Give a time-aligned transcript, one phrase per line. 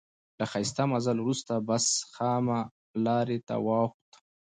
[0.39, 2.59] له ښایسته مزل وروسته بس خامه
[3.05, 4.11] لارې ته واوښت.